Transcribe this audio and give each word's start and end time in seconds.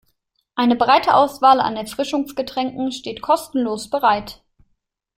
Eine 0.55 0.75
breite 0.75 1.13
Auswahl 1.13 1.59
an 1.61 1.77
Erfrischungsgetränken 1.77 2.91
steht 2.91 3.21
kostenlos 3.21 3.87
bereit. 3.91 4.41